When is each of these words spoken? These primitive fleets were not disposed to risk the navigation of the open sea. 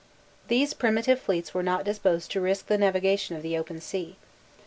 These 0.47 0.73
primitive 0.73 1.19
fleets 1.19 1.53
were 1.53 1.61
not 1.61 1.83
disposed 1.83 2.31
to 2.31 2.41
risk 2.41 2.65
the 2.65 2.77
navigation 2.79 3.35
of 3.35 3.43
the 3.43 3.55
open 3.55 3.79
sea. 3.79 4.15